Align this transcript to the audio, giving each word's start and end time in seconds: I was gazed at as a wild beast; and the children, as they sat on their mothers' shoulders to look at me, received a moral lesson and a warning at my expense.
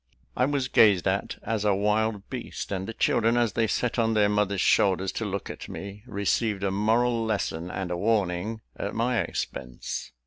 I 0.35 0.45
was 0.45 0.67
gazed 0.67 1.07
at 1.07 1.35
as 1.43 1.63
a 1.63 1.75
wild 1.75 2.27
beast; 2.27 2.71
and 2.71 2.87
the 2.87 2.93
children, 2.95 3.37
as 3.37 3.53
they 3.53 3.67
sat 3.67 3.99
on 3.99 4.15
their 4.15 4.29
mothers' 4.29 4.59
shoulders 4.59 5.11
to 5.11 5.25
look 5.25 5.47
at 5.51 5.69
me, 5.69 6.01
received 6.07 6.63
a 6.63 6.71
moral 6.71 7.23
lesson 7.23 7.69
and 7.69 7.91
a 7.91 7.97
warning 7.97 8.61
at 8.75 8.95
my 8.95 9.19
expense. 9.21 10.11